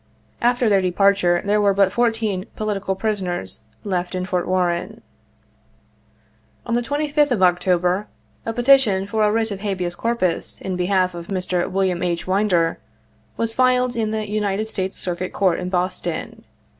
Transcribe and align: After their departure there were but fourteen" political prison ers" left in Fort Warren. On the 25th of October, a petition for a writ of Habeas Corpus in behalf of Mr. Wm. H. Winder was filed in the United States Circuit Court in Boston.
After 0.41 0.67
their 0.67 0.81
departure 0.81 1.43
there 1.45 1.61
were 1.61 1.75
but 1.75 1.91
fourteen" 1.93 2.47
political 2.55 2.95
prison 2.95 3.27
ers" 3.27 3.61
left 3.93 4.15
in 4.15 4.25
Fort 4.25 4.47
Warren. 4.47 5.03
On 6.65 6.73
the 6.73 6.81
25th 6.81 7.29
of 7.29 7.43
October, 7.43 8.07
a 8.43 8.51
petition 8.51 9.05
for 9.05 9.23
a 9.23 9.31
writ 9.31 9.51
of 9.51 9.59
Habeas 9.59 9.93
Corpus 9.93 10.59
in 10.59 10.75
behalf 10.75 11.13
of 11.13 11.27
Mr. 11.27 11.65
Wm. 11.69 12.01
H. 12.01 12.25
Winder 12.25 12.79
was 13.37 13.53
filed 13.53 13.95
in 13.95 14.09
the 14.09 14.27
United 14.27 14.67
States 14.67 14.97
Circuit 14.97 15.33
Court 15.33 15.59
in 15.59 15.69
Boston. 15.69 16.45